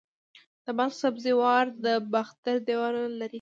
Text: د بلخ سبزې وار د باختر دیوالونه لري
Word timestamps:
د 0.65 0.67
بلخ 0.77 0.93
سبزې 1.03 1.33
وار 1.41 1.65
د 1.85 1.87
باختر 2.13 2.55
دیوالونه 2.67 3.09
لري 3.19 3.29